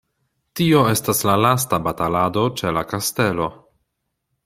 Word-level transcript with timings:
Tio 0.59 0.79
estas 0.93 1.21
la 1.31 1.35
lasta 1.47 1.81
batalado 1.89 2.49
ĉe 2.63 2.75
la 2.79 2.87
kastelo. 2.95 3.51